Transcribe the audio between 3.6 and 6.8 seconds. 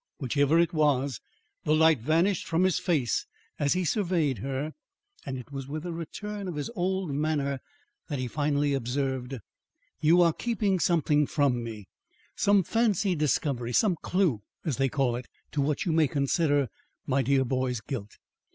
he surveyed her and it was with a return of his